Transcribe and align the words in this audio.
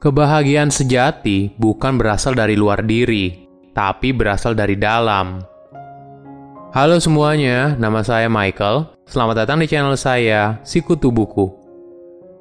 Kebahagiaan 0.00 0.72
sejati 0.72 1.52
bukan 1.60 2.00
berasal 2.00 2.32
dari 2.32 2.56
luar 2.56 2.80
diri, 2.80 3.44
tapi 3.76 4.16
berasal 4.16 4.56
dari 4.56 4.72
dalam. 4.72 5.44
Halo 6.72 6.96
semuanya, 6.96 7.76
nama 7.76 8.00
saya 8.00 8.24
Michael. 8.32 8.96
Selamat 9.04 9.44
datang 9.44 9.60
di 9.60 9.68
channel 9.68 9.92
saya, 10.00 10.56
Sikutu 10.64 11.12
Buku. 11.12 11.52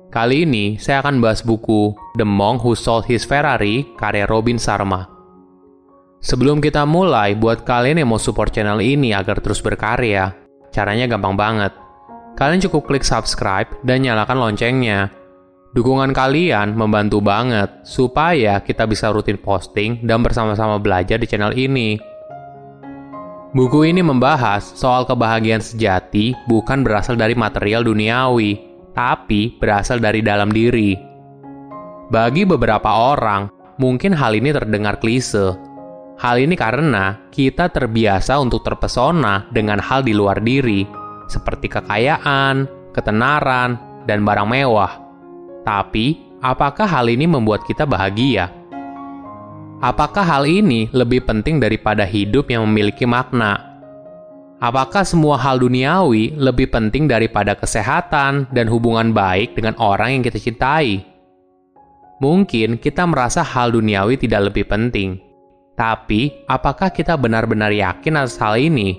Kali 0.07 0.47
ini 0.47 0.79
saya 0.79 1.03
akan 1.03 1.19
bahas 1.19 1.43
buku 1.43 1.91
The 2.15 2.23
Monk 2.23 2.63
Who 2.63 2.79
Sold 2.79 3.11
His 3.11 3.27
Ferrari 3.27 3.83
karya 3.99 4.23
Robin 4.23 4.55
Sharma. 4.55 5.11
Sebelum 6.23 6.63
kita 6.63 6.87
mulai, 6.87 7.35
buat 7.35 7.67
kalian 7.67 7.99
yang 7.99 8.15
mau 8.15 8.23
support 8.23 8.55
channel 8.55 8.79
ini 8.79 9.11
agar 9.11 9.43
terus 9.43 9.59
berkarya, 9.59 10.31
caranya 10.71 11.11
gampang 11.11 11.35
banget. 11.35 11.75
Kalian 12.39 12.63
cukup 12.63 12.87
klik 12.87 13.03
subscribe 13.03 13.67
dan 13.83 14.07
nyalakan 14.07 14.47
loncengnya 14.47 15.11
Dukungan 15.69 16.17
kalian 16.17 16.73
membantu 16.73 17.21
banget 17.21 17.85
supaya 17.85 18.57
kita 18.57 18.89
bisa 18.89 19.13
rutin 19.13 19.37
posting 19.37 20.01
dan 20.01 20.25
bersama-sama 20.25 20.81
belajar 20.81 21.21
di 21.21 21.29
channel 21.29 21.53
ini. 21.53 22.01
Buku 23.53 23.85
ini 23.85 24.01
membahas 24.01 24.65
soal 24.73 25.05
kebahagiaan 25.05 25.61
sejati 25.61 26.33
bukan 26.49 26.81
berasal 26.81 27.13
dari 27.13 27.37
material 27.37 27.85
duniawi, 27.85 28.57
tapi 28.97 29.57
berasal 29.61 30.01
dari 30.01 30.25
dalam 30.25 30.49
diri. 30.49 30.97
Bagi 32.09 32.49
beberapa 32.49 33.13
orang, 33.13 33.49
mungkin 33.77 34.17
hal 34.17 34.33
ini 34.33 34.49
terdengar 34.49 34.97
klise. 34.97 35.53
Hal 36.17 36.41
ini 36.41 36.57
karena 36.57 37.29
kita 37.29 37.69
terbiasa 37.69 38.41
untuk 38.41 38.65
terpesona 38.65 39.45
dengan 39.53 39.77
hal 39.77 40.01
di 40.01 40.17
luar 40.17 40.41
diri, 40.41 40.81
seperti 41.29 41.69
kekayaan, 41.69 42.65
ketenaran, 42.89 43.77
dan 44.09 44.25
barang 44.25 44.49
mewah. 44.49 45.08
Tapi, 45.69 46.17
apakah 46.41 46.89
hal 46.89 47.13
ini 47.13 47.29
membuat 47.29 47.61
kita 47.61 47.85
bahagia? 47.85 48.49
Apakah 49.85 50.25
hal 50.25 50.49
ini 50.49 50.89
lebih 50.89 51.29
penting 51.29 51.61
daripada 51.61 52.09
hidup 52.09 52.49
yang 52.49 52.65
memiliki 52.65 53.05
makna? 53.05 53.77
Apakah 54.57 55.05
semua 55.05 55.37
hal 55.37 55.61
duniawi 55.61 56.33
lebih 56.33 56.73
penting 56.73 57.05
daripada 57.05 57.53
kesehatan 57.53 58.49
dan 58.49 58.65
hubungan 58.65 59.13
baik 59.13 59.53
dengan 59.53 59.77
orang 59.77 60.17
yang 60.17 60.23
kita 60.25 60.41
cintai? 60.41 61.05
Mungkin 62.17 62.81
kita 62.81 63.05
merasa 63.05 63.45
hal 63.45 63.69
duniawi 63.77 64.17
tidak 64.17 64.49
lebih 64.49 64.65
penting, 64.65 65.21
tapi 65.77 66.33
apakah 66.49 66.89
kita 66.89 67.13
benar-benar 67.13 67.69
yakin 67.69 68.17
atas 68.17 68.41
hal 68.41 68.57
ini? 68.57 68.97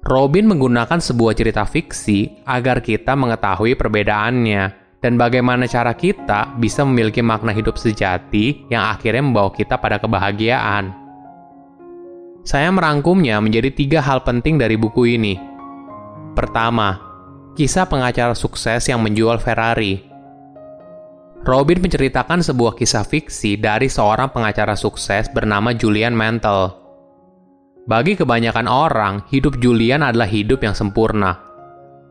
Robin 0.00 0.48
menggunakan 0.48 0.96
sebuah 0.98 1.36
cerita 1.36 1.68
fiksi 1.68 2.40
agar 2.48 2.80
kita 2.80 3.14
mengetahui 3.14 3.76
perbedaannya 3.78 4.81
dan 5.02 5.18
bagaimana 5.18 5.66
cara 5.66 5.92
kita 5.98 6.54
bisa 6.62 6.86
memiliki 6.86 7.20
makna 7.20 7.50
hidup 7.50 7.74
sejati 7.74 8.70
yang 8.70 8.86
akhirnya 8.86 9.20
membawa 9.20 9.50
kita 9.50 9.74
pada 9.76 9.98
kebahagiaan. 9.98 10.94
Saya 12.46 12.70
merangkumnya 12.70 13.42
menjadi 13.42 13.70
tiga 13.74 13.98
hal 13.98 14.22
penting 14.22 14.62
dari 14.62 14.78
buku 14.78 15.18
ini. 15.18 15.34
Pertama, 16.38 16.98
kisah 17.58 17.86
pengacara 17.90 18.32
sukses 18.38 18.86
yang 18.86 19.02
menjual 19.02 19.42
Ferrari. 19.42 20.06
Robin 21.42 21.82
menceritakan 21.82 22.38
sebuah 22.38 22.78
kisah 22.78 23.02
fiksi 23.02 23.58
dari 23.58 23.90
seorang 23.90 24.30
pengacara 24.30 24.78
sukses 24.78 25.26
bernama 25.34 25.74
Julian 25.74 26.14
Mantle. 26.14 26.78
Bagi 27.82 28.14
kebanyakan 28.14 28.70
orang, 28.70 29.26
hidup 29.26 29.58
Julian 29.58 30.06
adalah 30.06 30.30
hidup 30.30 30.62
yang 30.62 30.70
sempurna 30.70 31.51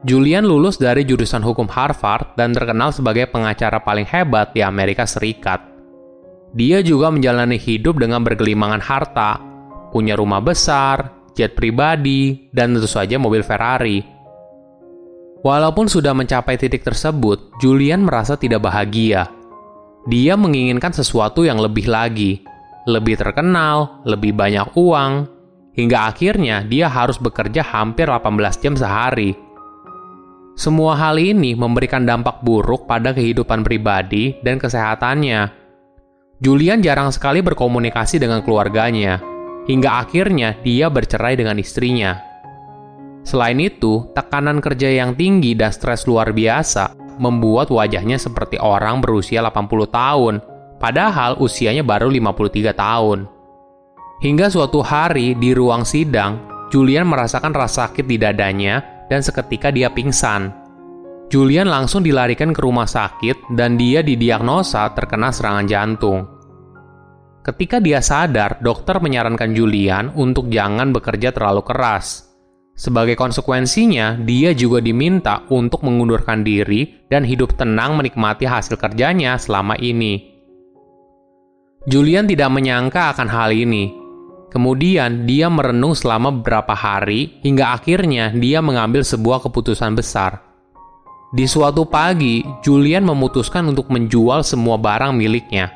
Julian 0.02 0.50
lulus 0.50 0.82
dari 0.82 1.06
jurusan 1.06 1.46
hukum 1.46 1.70
Harvard 1.70 2.34
dan 2.34 2.58
terkenal 2.58 2.90
sebagai 2.90 3.30
pengacara 3.30 3.78
paling 3.86 4.10
hebat 4.10 4.50
di 4.50 4.66
Amerika 4.66 5.06
Serikat. 5.06 5.62
Dia 6.58 6.82
juga 6.82 7.14
menjalani 7.14 7.62
hidup 7.62 8.02
dengan 8.02 8.26
bergelimangan 8.26 8.82
harta, 8.82 9.38
punya 9.94 10.18
rumah 10.18 10.42
besar, 10.42 11.14
jet 11.38 11.54
pribadi, 11.54 12.50
dan 12.50 12.74
tentu 12.74 12.90
saja 12.90 13.22
mobil 13.22 13.46
Ferrari. 13.46 14.02
Walaupun 15.46 15.86
sudah 15.86 16.18
mencapai 16.18 16.58
titik 16.58 16.82
tersebut, 16.82 17.54
Julian 17.62 18.02
merasa 18.02 18.34
tidak 18.42 18.66
bahagia. 18.66 19.30
Dia 20.10 20.34
menginginkan 20.34 20.98
sesuatu 20.98 21.46
yang 21.46 21.62
lebih 21.62 21.86
lagi, 21.86 22.42
lebih 22.90 23.22
terkenal, 23.22 24.02
lebih 24.10 24.34
banyak 24.34 24.66
uang, 24.74 25.30
hingga 25.78 26.10
akhirnya 26.10 26.66
dia 26.66 26.90
harus 26.90 27.22
bekerja 27.22 27.62
hampir 27.62 28.10
18 28.10 28.66
jam 28.66 28.74
sehari 28.74 29.51
semua 30.56 31.00
hal 31.00 31.16
ini 31.16 31.56
memberikan 31.56 32.04
dampak 32.04 32.44
buruk 32.44 32.84
pada 32.84 33.16
kehidupan 33.16 33.64
pribadi 33.64 34.36
dan 34.44 34.60
kesehatannya. 34.60 35.48
Julian 36.42 36.84
jarang 36.84 37.14
sekali 37.14 37.40
berkomunikasi 37.40 38.20
dengan 38.20 38.44
keluarganya, 38.44 39.22
hingga 39.70 40.04
akhirnya 40.04 40.58
dia 40.66 40.90
bercerai 40.92 41.38
dengan 41.38 41.56
istrinya. 41.62 42.20
Selain 43.22 43.62
itu, 43.62 44.10
tekanan 44.18 44.58
kerja 44.60 44.90
yang 44.90 45.14
tinggi 45.14 45.54
dan 45.54 45.70
stres 45.70 46.10
luar 46.10 46.34
biasa 46.34 46.98
membuat 47.22 47.70
wajahnya 47.70 48.18
seperti 48.18 48.58
orang 48.58 48.98
berusia 48.98 49.46
80 49.46 49.86
tahun, 49.94 50.34
padahal 50.82 51.38
usianya 51.38 51.86
baru 51.86 52.10
53 52.10 52.74
tahun. 52.74 53.30
Hingga 54.26 54.50
suatu 54.50 54.82
hari 54.82 55.38
di 55.38 55.54
ruang 55.54 55.86
sidang, 55.86 56.42
Julian 56.74 57.06
merasakan 57.06 57.54
rasa 57.54 57.90
sakit 57.90 58.06
di 58.10 58.18
dadanya 58.18 58.91
dan 59.12 59.20
seketika 59.20 59.76
dia 59.76 59.92
pingsan. 59.92 60.56
Julian 61.28 61.68
langsung 61.68 62.00
dilarikan 62.00 62.56
ke 62.56 62.64
rumah 62.64 62.88
sakit 62.88 63.52
dan 63.60 63.76
dia 63.76 64.00
didiagnosa 64.00 64.88
terkena 64.96 65.36
serangan 65.36 65.68
jantung. 65.68 66.20
Ketika 67.44 67.84
dia 67.84 68.00
sadar, 68.00 68.64
dokter 68.64 69.04
menyarankan 69.04 69.52
Julian 69.52 70.16
untuk 70.16 70.48
jangan 70.48 70.96
bekerja 70.96 71.36
terlalu 71.36 71.68
keras. 71.68 72.32
Sebagai 72.72 73.20
konsekuensinya, 73.20 74.16
dia 74.24 74.56
juga 74.56 74.80
diminta 74.80 75.44
untuk 75.52 75.84
mengundurkan 75.84 76.46
diri 76.46 77.04
dan 77.12 77.28
hidup 77.28 77.60
tenang 77.60 78.00
menikmati 78.00 78.48
hasil 78.48 78.80
kerjanya 78.80 79.36
selama 79.36 79.76
ini. 79.76 80.32
Julian 81.90 82.30
tidak 82.30 82.54
menyangka 82.54 83.12
akan 83.18 83.28
hal 83.28 83.50
ini, 83.52 84.01
Kemudian 84.52 85.24
dia 85.24 85.48
merenung 85.48 85.96
selama 85.96 86.28
beberapa 86.28 86.76
hari 86.76 87.40
hingga 87.40 87.72
akhirnya 87.72 88.36
dia 88.36 88.60
mengambil 88.60 89.00
sebuah 89.00 89.48
keputusan 89.48 89.96
besar. 89.96 90.44
Di 91.32 91.48
suatu 91.48 91.88
pagi, 91.88 92.44
Julian 92.60 93.08
memutuskan 93.08 93.72
untuk 93.72 93.88
menjual 93.88 94.44
semua 94.44 94.76
barang 94.76 95.16
miliknya. 95.16 95.72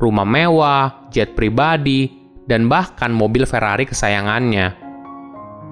Rumah 0.00 0.24
mewah, 0.24 1.12
jet 1.12 1.36
pribadi, 1.36 2.08
dan 2.48 2.72
bahkan 2.72 3.12
mobil 3.12 3.44
Ferrari 3.44 3.84
kesayangannya. 3.84 4.72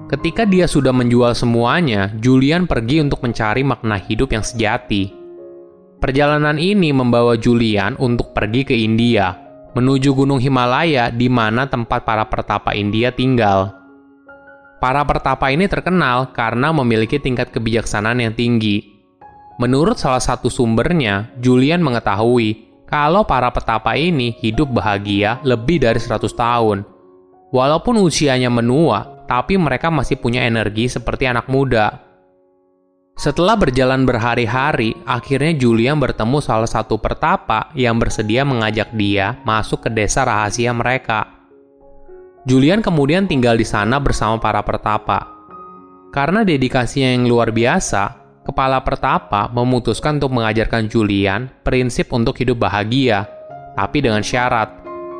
Ketika 0.05 0.45
dia 0.45 0.69
sudah 0.69 0.93
menjual 0.93 1.33
semuanya, 1.33 2.13
Julian 2.21 2.69
pergi 2.69 3.01
untuk 3.01 3.25
mencari 3.25 3.65
makna 3.65 3.97
hidup 3.97 4.29
yang 4.29 4.45
sejati. 4.45 5.09
Perjalanan 5.97 6.61
ini 6.61 6.93
membawa 6.93 7.33
Julian 7.33 7.97
untuk 7.97 8.37
pergi 8.37 8.61
ke 8.61 8.77
India, 8.77 9.33
menuju 9.73 10.13
Gunung 10.13 10.37
Himalaya 10.37 11.09
di 11.09 11.29
mana 11.29 11.65
tempat 11.65 12.05
para 12.05 12.25
pertapa 12.29 12.77
India 12.77 13.09
tinggal. 13.09 13.73
Para 14.77 15.01
pertapa 15.07 15.49
ini 15.49 15.65
terkenal 15.65 16.35
karena 16.35 16.69
memiliki 16.75 17.17
tingkat 17.17 17.49
kebijaksanaan 17.49 18.19
yang 18.19 18.33
tinggi. 18.35 18.93
Menurut 19.57 19.95
salah 20.01 20.21
satu 20.21 20.49
sumbernya, 20.49 21.31
Julian 21.39 21.79
mengetahui 21.79 22.73
kalau 22.89 23.25
para 23.25 23.49
petapa 23.49 23.97
ini 23.97 24.35
hidup 24.43 24.69
bahagia 24.69 25.41
lebih 25.41 25.81
dari 25.81 25.97
100 25.97 26.29
tahun. 26.35 26.77
Walaupun 27.53 28.01
usianya 28.01 28.49
menua, 28.49 29.25
tapi 29.25 29.57
mereka 29.57 29.87
masih 29.89 30.19
punya 30.19 30.43
energi 30.43 30.89
seperti 30.91 31.25
anak 31.25 31.47
muda. 31.47 32.12
Setelah 33.13 33.53
berjalan 33.53 34.09
berhari-hari, 34.09 34.97
akhirnya 35.05 35.53
Julian 35.53 36.01
bertemu 36.01 36.41
salah 36.41 36.65
satu 36.65 36.97
pertapa 36.97 37.69
yang 37.77 38.01
bersedia 38.01 38.41
mengajak 38.41 38.89
dia 38.97 39.37
masuk 39.45 39.85
ke 39.85 39.89
desa 39.93 40.25
rahasia 40.25 40.73
mereka. 40.73 41.29
Julian 42.49 42.81
kemudian 42.81 43.29
tinggal 43.29 43.53
di 43.53 43.63
sana 43.69 44.01
bersama 44.01 44.41
para 44.41 44.65
pertapa. 44.65 45.29
Karena 46.09 46.41
dedikasinya 46.41 47.13
yang 47.13 47.29
luar 47.29 47.53
biasa, 47.53 48.17
kepala 48.49 48.81
pertapa 48.81 49.45
memutuskan 49.45 50.17
untuk 50.17 50.33
mengajarkan 50.33 50.89
Julian 50.89 51.53
prinsip 51.61 52.09
untuk 52.17 52.33
hidup 52.41 52.65
bahagia, 52.65 53.29
tapi 53.77 54.01
dengan 54.01 54.25
syarat. 54.25 54.73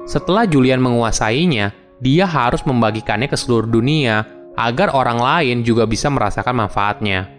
Setelah 0.09 0.49
Julian 0.49 0.81
menguasainya, 0.81 1.71
dia 2.01 2.25
harus 2.25 2.65
membagikannya 2.65 3.29
ke 3.29 3.37
seluruh 3.37 3.69
dunia 3.69 4.25
agar 4.57 4.93
orang 4.93 5.21
lain 5.21 5.57
juga 5.61 5.85
bisa 5.85 6.09
merasakan 6.09 6.67
manfaatnya. 6.67 7.32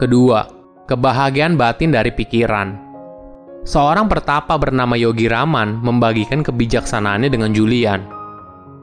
Kedua, 0.00 0.48
kebahagiaan 0.88 1.60
batin 1.60 1.92
dari 1.92 2.08
pikiran. 2.08 2.72
Seorang 3.68 4.08
pertapa 4.08 4.56
bernama 4.56 4.96
Yogi 4.96 5.28
Raman 5.28 5.84
membagikan 5.84 6.40
kebijaksanaannya 6.40 7.28
dengan 7.28 7.52
Julian. 7.52 8.08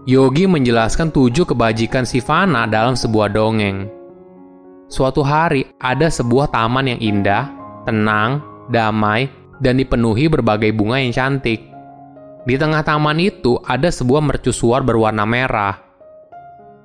Yogi 0.05 0.45
menjelaskan 0.45 1.09
tujuh 1.09 1.49
kebajikan 1.49 2.05
Sivana 2.05 2.69
dalam 2.69 2.93
sebuah 2.93 3.33
dongeng. 3.33 3.89
Suatu 4.93 5.25
hari 5.25 5.65
ada 5.81 6.05
sebuah 6.05 6.53
taman 6.53 6.85
yang 6.85 7.01
indah, 7.01 7.49
tenang, 7.89 8.45
damai, 8.69 9.25
dan 9.57 9.81
dipenuhi 9.81 10.29
berbagai 10.29 10.69
bunga 10.69 11.01
yang 11.01 11.17
cantik. 11.17 11.65
Di 12.45 12.61
tengah 12.61 12.85
taman 12.85 13.17
itu 13.17 13.57
ada 13.65 13.89
sebuah 13.89 14.21
mercusuar 14.21 14.85
berwarna 14.85 15.25
merah. 15.25 15.86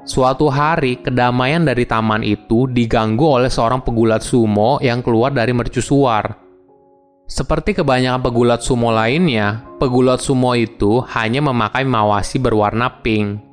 Suatu 0.02 0.50
hari, 0.50 0.98
kedamaian 0.98 1.62
dari 1.62 1.86
taman 1.86 2.26
itu 2.26 2.66
diganggu 2.66 3.38
oleh 3.38 3.46
seorang 3.46 3.86
pegulat 3.86 4.18
sumo 4.18 4.82
yang 4.82 4.98
keluar 4.98 5.30
dari 5.30 5.54
mercusuar. 5.54 6.42
Seperti 7.30 7.78
kebanyakan 7.78 8.18
pegulat 8.18 8.66
sumo 8.66 8.90
lainnya, 8.90 9.62
pegulat 9.78 10.18
sumo 10.18 10.58
itu 10.58 10.98
hanya 11.14 11.38
memakai 11.38 11.86
mawasi 11.86 12.42
berwarna 12.42 12.98
pink. 12.98 13.46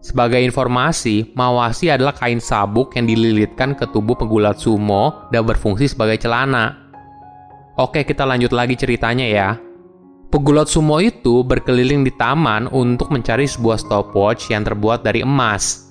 Sebagai 0.00 0.40
informasi, 0.40 1.36
mawasi 1.36 1.92
adalah 1.92 2.16
kain 2.16 2.40
sabuk 2.40 2.96
yang 2.96 3.04
dililitkan 3.04 3.76
ke 3.76 3.84
tubuh 3.92 4.16
pegulat 4.16 4.56
sumo 4.56 5.28
dan 5.28 5.44
berfungsi 5.44 5.92
sebagai 5.92 6.16
celana. 6.16 6.72
Oke, 7.76 8.08
kita 8.08 8.24
lanjut 8.24 8.56
lagi 8.56 8.80
ceritanya 8.80 9.28
ya. 9.28 9.48
Pegulat 10.36 10.68
sumo 10.68 11.00
itu 11.00 11.40
berkeliling 11.40 12.04
di 12.04 12.12
taman 12.12 12.68
untuk 12.68 13.08
mencari 13.08 13.48
sebuah 13.48 13.80
stopwatch 13.80 14.52
yang 14.52 14.68
terbuat 14.68 15.00
dari 15.00 15.24
emas. 15.24 15.88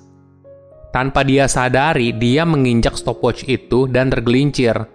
Tanpa 0.94 1.26
dia 1.26 1.50
sadari, 1.50 2.14
dia 2.14 2.46
menginjak 2.46 2.94
stopwatch 2.94 3.42
itu 3.50 3.90
dan 3.90 4.06
tergelincir. 4.06 4.86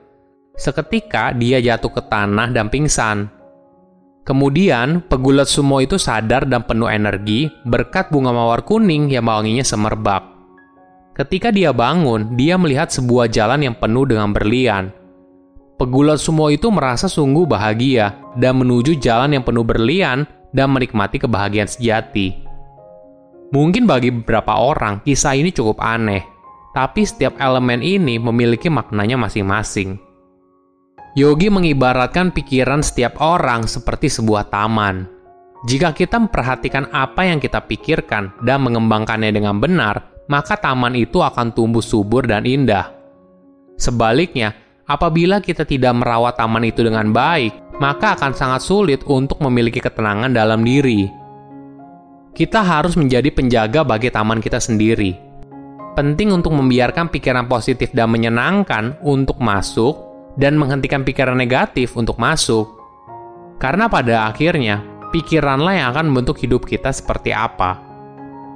Seketika 0.56 1.36
dia 1.36 1.60
jatuh 1.60 1.92
ke 1.92 2.00
tanah 2.00 2.48
dan 2.56 2.72
pingsan. 2.72 3.28
Kemudian, 4.24 5.04
pegulat 5.12 5.52
sumo 5.52 5.84
itu 5.84 6.00
sadar 6.00 6.48
dan 6.48 6.64
penuh 6.64 6.88
energi 6.88 7.52
berkat 7.68 8.08
bunga 8.08 8.32
mawar 8.32 8.64
kuning 8.64 9.12
yang 9.12 9.28
wanginya 9.28 9.68
semerbak. 9.68 10.32
Ketika 11.12 11.52
dia 11.52 11.76
bangun, 11.76 12.40
dia 12.40 12.56
melihat 12.56 12.88
sebuah 12.88 13.28
jalan 13.28 13.68
yang 13.68 13.76
penuh 13.76 14.08
dengan 14.08 14.32
berlian. 14.32 14.96
Pegulat 15.82 16.22
sumo 16.22 16.46
itu 16.54 16.70
merasa 16.70 17.10
sungguh 17.10 17.50
bahagia 17.50 18.14
dan 18.38 18.62
menuju 18.62 19.02
jalan 19.02 19.34
yang 19.34 19.42
penuh 19.42 19.66
berlian 19.66 20.30
dan 20.54 20.70
menikmati 20.70 21.18
kebahagiaan 21.18 21.66
sejati. 21.66 22.38
Mungkin 23.50 23.90
bagi 23.90 24.14
beberapa 24.14 24.62
orang, 24.62 25.02
kisah 25.02 25.34
ini 25.34 25.50
cukup 25.50 25.82
aneh, 25.82 26.22
tapi 26.78 27.02
setiap 27.02 27.34
elemen 27.42 27.82
ini 27.82 28.22
memiliki 28.22 28.70
maknanya 28.70 29.18
masing-masing. 29.26 29.98
Yogi 31.18 31.50
mengibaratkan 31.50 32.30
pikiran 32.30 32.86
setiap 32.86 33.18
orang 33.18 33.66
seperti 33.66 34.06
sebuah 34.06 34.54
taman. 34.54 35.10
Jika 35.66 35.98
kita 35.98 36.22
memperhatikan 36.22 36.94
apa 36.94 37.26
yang 37.26 37.42
kita 37.42 37.58
pikirkan 37.58 38.38
dan 38.46 38.62
mengembangkannya 38.70 39.34
dengan 39.34 39.58
benar, 39.58 40.30
maka 40.30 40.62
taman 40.62 40.94
itu 40.94 41.26
akan 41.26 41.50
tumbuh 41.58 41.82
subur 41.82 42.30
dan 42.30 42.46
indah. 42.46 42.94
Sebaliknya, 43.82 44.54
Apabila 44.92 45.40
kita 45.40 45.64
tidak 45.64 46.04
merawat 46.04 46.36
taman 46.36 46.68
itu 46.68 46.84
dengan 46.84 47.16
baik, 47.16 47.80
maka 47.80 48.20
akan 48.20 48.36
sangat 48.36 48.60
sulit 48.60 49.00
untuk 49.08 49.40
memiliki 49.40 49.80
ketenangan 49.80 50.36
dalam 50.36 50.68
diri. 50.68 51.08
Kita 52.36 52.60
harus 52.60 53.00
menjadi 53.00 53.32
penjaga 53.32 53.88
bagi 53.88 54.12
taman 54.12 54.44
kita 54.44 54.60
sendiri. 54.60 55.16
Penting 55.96 56.36
untuk 56.36 56.52
membiarkan 56.60 57.08
pikiran 57.08 57.48
positif 57.48 57.96
dan 57.96 58.12
menyenangkan 58.12 59.00
untuk 59.00 59.40
masuk 59.40 59.96
dan 60.36 60.60
menghentikan 60.60 61.08
pikiran 61.08 61.40
negatif 61.40 61.96
untuk 61.96 62.20
masuk. 62.20 62.68
Karena 63.64 63.88
pada 63.88 64.28
akhirnya, 64.28 64.84
pikiranlah 65.16 65.72
yang 65.72 65.88
akan 65.96 66.12
membentuk 66.12 66.36
hidup 66.44 66.68
kita 66.68 66.92
seperti 66.92 67.32
apa. 67.32 67.80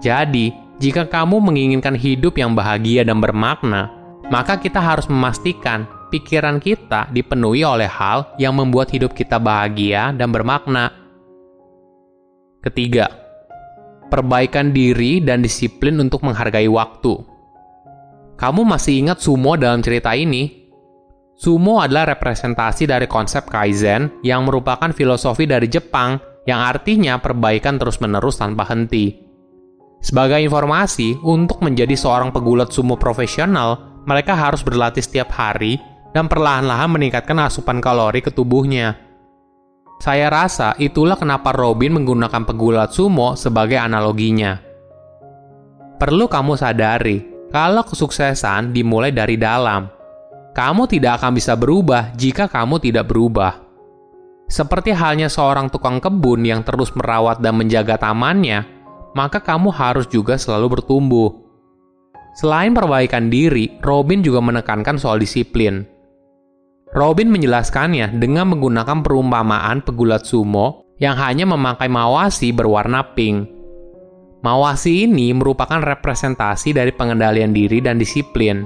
Jadi, 0.03 0.51
jika 0.83 1.07
kamu 1.07 1.39
menginginkan 1.39 1.95
hidup 1.95 2.35
yang 2.35 2.51
bahagia 2.59 3.07
dan 3.07 3.23
bermakna, 3.23 3.87
maka 4.27 4.59
kita 4.59 4.83
harus 4.83 5.07
memastikan 5.07 5.87
pikiran 6.09 6.61
kita 6.61 7.09
dipenuhi 7.09 7.65
oleh 7.65 7.89
hal 7.89 8.35
yang 8.37 8.57
membuat 8.57 8.93
hidup 8.93 9.13
kita 9.13 9.41
bahagia 9.41 10.13
dan 10.13 10.29
bermakna. 10.29 10.93
Ketiga, 12.61 13.09
perbaikan 14.09 14.73
diri 14.73 15.21
dan 15.21 15.41
disiplin 15.41 15.97
untuk 16.01 16.25
menghargai 16.25 16.69
waktu. 16.69 17.13
Kamu 18.35 18.61
masih 18.67 19.05
ingat 19.05 19.21
sumo 19.23 19.55
dalam 19.55 19.79
cerita 19.79 20.11
ini? 20.11 20.65
Sumo 21.35 21.83
adalah 21.83 22.15
representasi 22.15 22.87
dari 22.87 23.07
konsep 23.11 23.47
kaizen 23.51 24.23
yang 24.23 24.47
merupakan 24.47 24.91
filosofi 24.95 25.43
dari 25.43 25.67
Jepang 25.67 26.19
yang 26.47 26.63
artinya 26.63 27.19
perbaikan 27.19 27.75
terus-menerus 27.75 28.39
tanpa 28.39 28.63
henti. 28.71 29.19
Sebagai 29.99 30.37
informasi, 30.37 31.17
untuk 31.25 31.65
menjadi 31.65 31.97
seorang 31.97 32.29
pegulat 32.29 32.69
sumo 32.69 32.93
profesional, 32.95 34.01
mereka 34.05 34.37
harus 34.37 34.61
berlatih 34.61 35.01
setiap 35.01 35.33
hari 35.33 35.81
dan 36.15 36.31
perlahan-lahan 36.31 36.95
meningkatkan 36.95 37.35
asupan 37.43 37.83
kalori 37.83 38.23
ke 38.23 38.31
tubuhnya. 38.31 38.95
Saya 39.99 40.31
rasa 40.31 40.71
itulah 40.79 41.19
kenapa 41.19 41.51
Robin 41.51 41.91
menggunakan 41.91 42.47
pegulat 42.47 42.95
sumo 42.95 43.35
sebagai 43.35 43.75
analoginya. 43.75 44.55
Perlu 45.99 46.31
kamu 46.31 46.55
sadari, 46.55 47.49
kalau 47.51 47.83
kesuksesan 47.83 48.71
dimulai 48.71 49.11
dari 49.11 49.35
dalam. 49.35 49.91
Kamu 50.55 50.87
tidak 50.87 51.19
akan 51.19 51.35
bisa 51.35 51.59
berubah 51.59 52.15
jika 52.15 52.47
kamu 52.47 52.79
tidak 52.79 53.11
berubah. 53.11 53.59
Seperti 54.47 54.95
halnya 54.95 55.27
seorang 55.27 55.67
tukang 55.67 55.99
kebun 55.99 56.47
yang 56.47 56.63
terus 56.63 56.95
merawat 56.95 57.43
dan 57.43 57.59
menjaga 57.59 57.99
tamannya, 57.99 58.63
maka 59.15 59.43
kamu 59.43 59.67
harus 59.71 60.07
juga 60.07 60.39
selalu 60.39 60.79
bertumbuh. 60.79 61.31
Selain 62.35 62.71
perbaikan 62.75 63.31
diri, 63.31 63.79
Robin 63.83 64.19
juga 64.23 64.43
menekankan 64.43 64.99
soal 64.99 65.19
disiplin. 65.19 65.94
Robin 66.95 67.27
menjelaskannya 67.27 68.15
dengan 68.23 68.55
menggunakan 68.55 69.03
perumpamaan 69.03 69.83
pegulat 69.83 70.23
sumo 70.23 70.87
yang 70.95 71.19
hanya 71.19 71.43
memakai 71.43 71.91
mawasi 71.91 72.55
berwarna 72.55 73.03
pink. 73.11 73.51
Mawasi 74.39 75.03
ini 75.03 75.35
merupakan 75.35 75.83
representasi 75.83 76.71
dari 76.71 76.95
pengendalian 76.95 77.51
diri 77.51 77.83
dan 77.83 77.99
disiplin. 77.99 78.63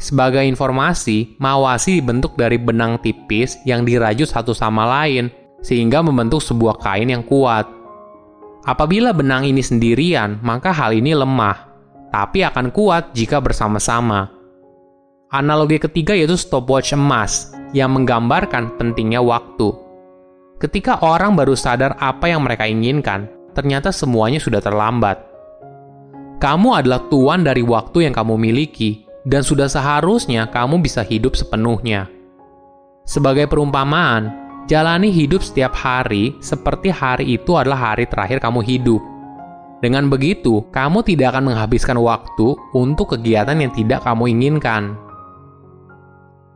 Sebagai 0.00 0.40
informasi, 0.48 1.36
mawasi 1.36 2.00
dibentuk 2.00 2.40
dari 2.40 2.56
benang 2.56 2.96
tipis 3.04 3.60
yang 3.68 3.84
dirajut 3.84 4.32
satu 4.32 4.56
sama 4.56 4.88
lain 4.88 5.28
sehingga 5.60 6.00
membentuk 6.00 6.40
sebuah 6.40 6.80
kain 6.80 7.12
yang 7.12 7.20
kuat. 7.20 7.68
Apabila 8.64 9.12
benang 9.12 9.44
ini 9.44 9.60
sendirian, 9.60 10.40
maka 10.40 10.72
hal 10.72 10.96
ini 10.96 11.12
lemah, 11.12 11.68
tapi 12.08 12.48
akan 12.48 12.72
kuat 12.72 13.12
jika 13.12 13.44
bersama-sama. 13.44 14.41
Analogi 15.32 15.80
ketiga 15.80 16.12
yaitu 16.12 16.36
stopwatch 16.36 16.92
emas 16.92 17.56
yang 17.72 17.96
menggambarkan 17.96 18.76
pentingnya 18.76 19.24
waktu. 19.24 19.72
Ketika 20.60 21.00
orang 21.00 21.32
baru 21.32 21.56
sadar 21.56 21.96
apa 21.96 22.28
yang 22.28 22.44
mereka 22.44 22.68
inginkan, 22.68 23.32
ternyata 23.56 23.88
semuanya 23.96 24.36
sudah 24.36 24.60
terlambat. 24.60 25.24
Kamu 26.36 26.76
adalah 26.76 27.08
tuan 27.08 27.48
dari 27.48 27.64
waktu 27.64 28.04
yang 28.04 28.12
kamu 28.12 28.36
miliki, 28.36 29.08
dan 29.24 29.40
sudah 29.40 29.72
seharusnya 29.72 30.52
kamu 30.52 30.84
bisa 30.84 31.00
hidup 31.00 31.32
sepenuhnya. 31.32 32.12
Sebagai 33.08 33.48
perumpamaan, 33.48 34.28
jalani 34.68 35.08
hidup 35.08 35.40
setiap 35.40 35.72
hari 35.72 36.36
seperti 36.44 36.92
hari 36.92 37.40
itu 37.40 37.56
adalah 37.56 37.96
hari 37.96 38.04
terakhir 38.04 38.36
kamu 38.36 38.60
hidup. 38.68 39.00
Dengan 39.80 40.12
begitu, 40.12 40.60
kamu 40.76 41.00
tidak 41.08 41.32
akan 41.32 41.56
menghabiskan 41.56 41.96
waktu 41.96 42.52
untuk 42.76 43.16
kegiatan 43.16 43.56
yang 43.56 43.72
tidak 43.72 44.04
kamu 44.04 44.28
inginkan 44.28 45.00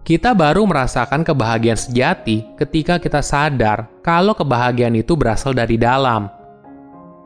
kita 0.06 0.38
baru 0.38 0.62
merasakan 0.70 1.26
kebahagiaan 1.26 1.74
sejati 1.74 2.46
ketika 2.54 3.02
kita 3.02 3.18
sadar 3.18 3.90
kalau 4.06 4.38
kebahagiaan 4.38 4.94
itu 4.94 5.18
berasal 5.18 5.50
dari 5.50 5.74
dalam. 5.74 6.30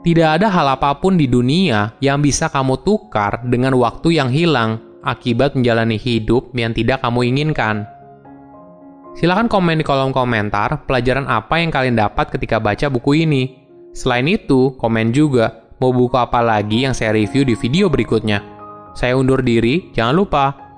Tidak 0.01 0.41
ada 0.41 0.49
hal 0.49 0.81
apa 0.81 0.97
pun 0.97 1.21
di 1.21 1.29
dunia 1.29 1.93
yang 2.01 2.25
bisa 2.25 2.49
kamu 2.49 2.81
tukar 2.81 3.45
dengan 3.45 3.77
waktu 3.77 4.17
yang 4.17 4.33
hilang 4.33 4.81
akibat 5.05 5.53
menjalani 5.61 6.01
hidup 6.01 6.57
yang 6.57 6.73
tidak 6.73 7.05
kamu 7.05 7.29
inginkan. 7.29 7.85
Silahkan 9.13 9.53
komen 9.53 9.77
di 9.77 9.85
kolom 9.85 10.17
komentar 10.17 10.89
pelajaran 10.89 11.29
apa 11.29 11.61
yang 11.61 11.69
kalian 11.69 12.01
dapat 12.01 12.33
ketika 12.33 12.57
baca 12.57 12.89
buku 12.89 13.29
ini. 13.29 13.61
Selain 13.93 14.25
itu, 14.25 14.73
komen 14.81 15.13
juga 15.13 15.69
mau 15.85 15.93
buku 15.93 16.17
apa 16.17 16.41
lagi 16.41 16.89
yang 16.89 16.97
saya 16.97 17.13
review 17.13 17.45
di 17.45 17.53
video 17.61 17.93
berikutnya. 17.93 18.41
Saya 18.97 19.21
undur 19.21 19.45
diri, 19.45 19.93
jangan 19.93 20.17
lupa 20.17 20.70